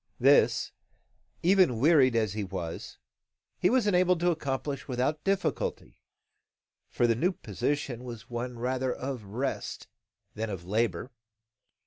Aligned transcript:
This, 0.19 0.71
even 1.43 1.77
wearied 1.79 2.15
as 2.15 2.33
he 2.33 2.43
was, 2.43 2.97
he 3.59 3.69
was 3.69 3.85
enabled 3.85 4.19
to 4.21 4.31
accomplish 4.31 4.87
without 4.87 5.23
difficulty: 5.23 5.99
for 6.89 7.05
the 7.05 7.13
new 7.13 7.31
position 7.33 8.03
was 8.03 8.27
one 8.27 8.57
rather 8.57 8.91
of 8.91 9.23
rest 9.25 9.87
than 10.33 10.49
of 10.49 10.65
labour. 10.65 11.11